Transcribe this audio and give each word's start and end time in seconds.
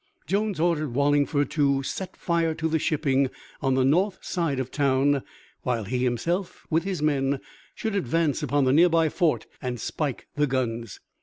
Jones 0.25 0.59
ordered 0.59 0.95
Wallingford 0.95 1.51
to 1.51 1.83
set 1.83 2.17
fire 2.17 2.55
to 2.55 2.67
the 2.67 2.79
shipping 2.79 3.29
on 3.61 3.75
the 3.75 3.85
north 3.85 4.17
side 4.25 4.59
of 4.59 4.71
the 4.71 4.77
town, 4.77 5.21
while 5.61 5.83
he 5.83 5.99
himself 5.99 6.65
with 6.71 6.85
his 6.85 7.03
men 7.03 7.39
should 7.75 7.93
advance 7.93 8.41
upon 8.41 8.65
the 8.65 8.73
nearby 8.73 9.09
fort 9.09 9.45
and 9.61 9.79
spike 9.79 10.27
the 10.35 10.47
guns. 10.47 10.99